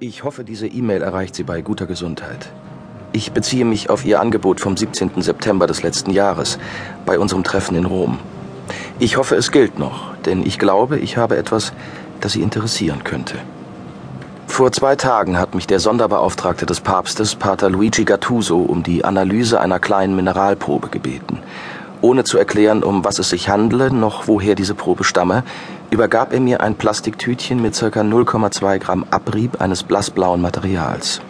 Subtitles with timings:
[0.00, 2.50] Ich hoffe, diese E-Mail erreicht Sie bei guter Gesundheit.
[3.12, 5.22] Ich beziehe mich auf Ihr Angebot vom 17.
[5.22, 6.58] September des letzten Jahres
[7.06, 8.18] bei unserem Treffen in Rom.
[8.98, 11.72] Ich hoffe, es gilt noch, denn ich glaube, ich habe etwas,
[12.20, 13.36] das Sie interessieren könnte.
[14.48, 19.60] Vor zwei Tagen hat mich der Sonderbeauftragte des Papstes, Pater Luigi Gattuso, um die Analyse
[19.60, 21.38] einer kleinen Mineralprobe gebeten.
[22.00, 25.44] Ohne zu erklären, um was es sich handle, noch woher diese Probe stamme,
[25.94, 27.86] übergab er mir ein Plastiktütchen mit ca.
[27.86, 31.20] 0,2 Gramm Abrieb eines blassblauen Materials.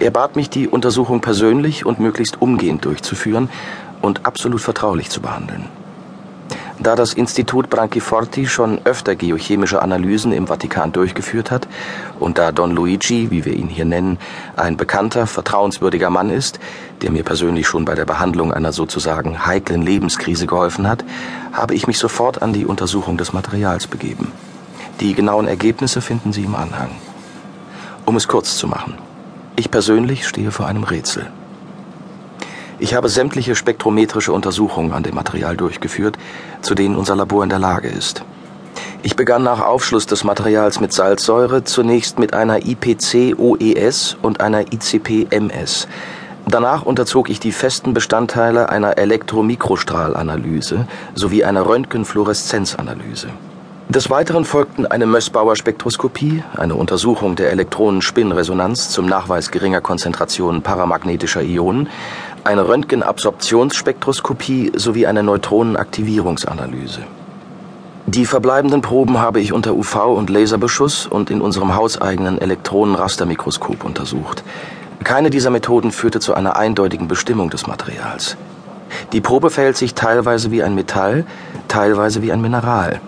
[0.00, 3.48] Er bat mich, die Untersuchung persönlich und möglichst umgehend durchzuführen
[4.02, 5.68] und absolut vertraulich zu behandeln.
[6.86, 11.66] Da das Institut Branchiforti schon öfter geochemische Analysen im Vatikan durchgeführt hat
[12.20, 14.18] und da Don Luigi, wie wir ihn hier nennen,
[14.54, 16.60] ein bekannter, vertrauenswürdiger Mann ist,
[17.02, 21.04] der mir persönlich schon bei der Behandlung einer sozusagen heiklen Lebenskrise geholfen hat,
[21.52, 24.30] habe ich mich sofort an die Untersuchung des Materials begeben.
[25.00, 26.92] Die genauen Ergebnisse finden Sie im Anhang.
[28.04, 28.94] Um es kurz zu machen.
[29.56, 31.26] Ich persönlich stehe vor einem Rätsel.
[32.78, 36.18] Ich habe sämtliche spektrometrische Untersuchungen an dem Material durchgeführt,
[36.60, 38.22] zu denen unser Labor in der Lage ist.
[39.02, 45.88] Ich begann nach Aufschluss des Materials mit Salzsäure zunächst mit einer IPC-OES und einer ICP-MS.
[46.46, 53.28] Danach unterzog ich die festen Bestandteile einer Elektromikrostrahlanalyse sowie einer Röntgenfluoreszenzanalyse.
[53.88, 61.42] Des Weiteren folgten eine Mössbauer Spektroskopie, eine Untersuchung der Elektronenspinnresonanz zum Nachweis geringer Konzentrationen paramagnetischer
[61.42, 61.88] Ionen,
[62.46, 67.00] eine Röntgenabsorptionsspektroskopie sowie eine Neutronenaktivierungsanalyse.
[68.06, 74.44] Die verbleibenden Proben habe ich unter UV- und Laserbeschuss und in unserem hauseigenen Elektronenrastermikroskop untersucht.
[75.02, 78.36] Keine dieser Methoden führte zu einer eindeutigen Bestimmung des Materials.
[79.12, 81.24] Die Probe verhält sich teilweise wie ein Metall,
[81.66, 83.00] teilweise wie ein Mineral.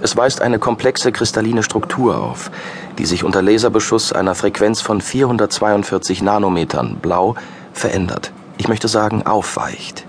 [0.00, 2.50] Es weist eine komplexe kristalline Struktur auf,
[2.96, 7.34] die sich unter Laserbeschuss einer Frequenz von 442 Nanometern blau
[7.74, 10.04] verändert ich möchte sagen aufweicht.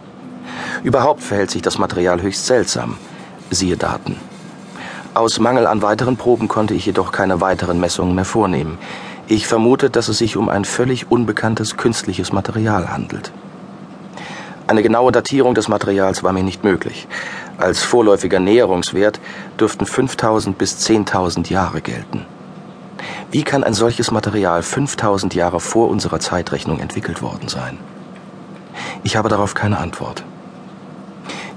[0.83, 2.97] Überhaupt verhält sich das Material höchst seltsam.
[3.49, 4.17] Siehe Daten.
[5.13, 8.77] Aus Mangel an weiteren Proben konnte ich jedoch keine weiteren Messungen mehr vornehmen.
[9.29, 13.31] Ich vermute, dass es sich um ein völlig unbekanntes künstliches Material handelt.
[14.67, 17.07] Eine genaue Datierung des Materials war mir nicht möglich.
[17.57, 19.21] Als vorläufiger Näherungswert
[19.61, 22.25] dürften 5000 bis 10.000 Jahre gelten.
[23.31, 27.77] Wie kann ein solches Material 5000 Jahre vor unserer Zeitrechnung entwickelt worden sein?
[29.03, 30.23] Ich habe darauf keine Antwort.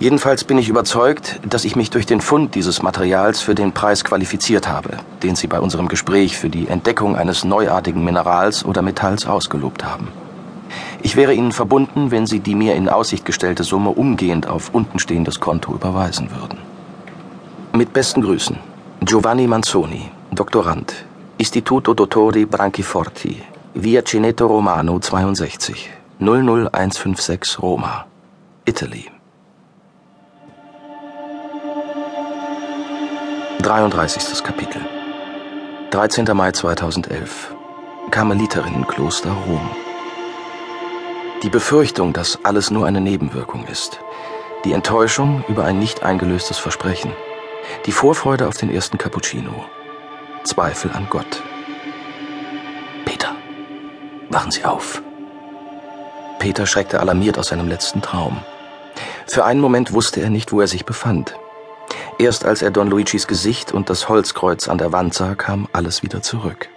[0.00, 4.04] Jedenfalls bin ich überzeugt, dass ich mich durch den Fund dieses Materials für den Preis
[4.04, 9.26] qualifiziert habe, den Sie bei unserem Gespräch für die Entdeckung eines neuartigen Minerals oder Metalls
[9.26, 10.08] ausgelobt haben.
[11.02, 15.38] Ich wäre Ihnen verbunden, wenn Sie die mir in Aussicht gestellte Summe umgehend auf untenstehendes
[15.38, 16.58] Konto überweisen würden.
[17.72, 18.58] Mit besten Grüßen.
[19.00, 20.94] Giovanni Manzoni, Doktorand,
[21.38, 23.42] Istituto Dottori Branchiforti,
[23.74, 26.03] Via Cineto Romano 62.
[26.20, 28.06] 00156 Roma,
[28.66, 29.10] Italy.
[33.60, 34.44] 33.
[34.44, 34.80] Kapitel
[35.90, 36.26] 13.
[36.36, 37.56] Mai 2011
[38.12, 39.68] Karmeliterinnenkloster Rom
[41.42, 43.98] Die Befürchtung, dass alles nur eine Nebenwirkung ist.
[44.64, 47.12] Die Enttäuschung über ein nicht eingelöstes Versprechen.
[47.86, 49.64] Die Vorfreude auf den ersten Cappuccino.
[50.44, 51.42] Zweifel an Gott.
[53.04, 53.34] Peter,
[54.30, 55.02] wachen Sie auf.
[56.44, 58.44] Peter schreckte alarmiert aus seinem letzten Traum.
[59.26, 61.38] Für einen Moment wusste er nicht, wo er sich befand.
[62.18, 66.02] Erst als er Don Luigis Gesicht und das Holzkreuz an der Wand sah, kam alles
[66.02, 66.68] wieder zurück.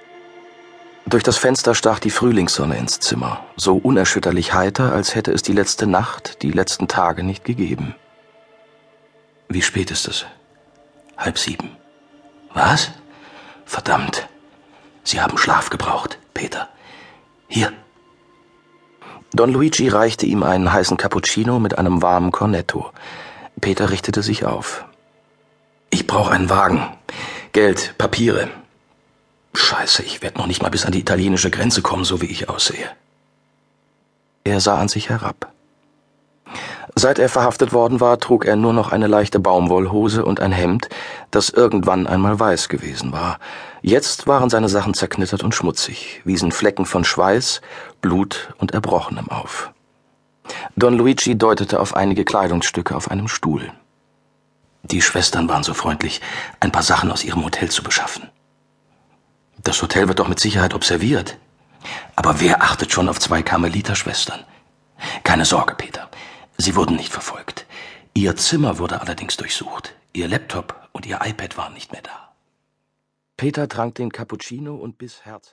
[1.05, 5.51] Durch das Fenster stach die Frühlingssonne ins Zimmer, so unerschütterlich heiter, als hätte es die
[5.51, 7.93] letzte Nacht, die letzten Tage nicht gegeben.
[9.49, 10.25] Wie spät ist es?
[11.17, 11.75] Halb sieben.
[12.53, 12.91] Was?
[13.65, 14.29] Verdammt.
[15.03, 16.69] Sie haben Schlaf gebraucht, Peter.
[17.49, 17.73] Hier,
[19.37, 22.91] Don Luigi reichte ihm einen heißen Cappuccino mit einem warmen Cornetto.
[23.61, 24.83] Peter richtete sich auf.
[25.91, 26.81] Ich brauche einen Wagen.
[27.53, 28.49] Geld, Papiere.
[29.53, 32.49] Scheiße, ich werde noch nicht mal bis an die italienische Grenze kommen, so wie ich
[32.49, 32.89] aussehe.
[34.43, 35.53] Er sah an sich herab.
[36.99, 40.89] Seit er verhaftet worden war, trug er nur noch eine leichte Baumwollhose und ein Hemd,
[41.29, 43.37] das irgendwann einmal weiß gewesen war.
[43.83, 47.61] Jetzt waren seine Sachen zerknittert und schmutzig, wiesen Flecken von Schweiß,
[48.01, 49.71] Blut und Erbrochenem auf.
[50.75, 53.71] Don Luigi deutete auf einige Kleidungsstücke auf einem Stuhl.
[54.81, 56.19] Die Schwestern waren so freundlich,
[56.61, 58.27] ein paar Sachen aus ihrem Hotel zu beschaffen.
[59.61, 61.37] Das Hotel wird doch mit Sicherheit observiert.
[62.15, 64.39] Aber wer achtet schon auf zwei Karmeliterschwestern?
[65.23, 66.09] Keine Sorge, Peter.
[66.57, 67.65] Sie wurden nicht verfolgt.
[68.13, 69.95] Ihr Zimmer wurde allerdings durchsucht.
[70.13, 72.33] Ihr Laptop und ihr iPad waren nicht mehr da.
[73.37, 75.45] Peter trank den Cappuccino und biss Herz.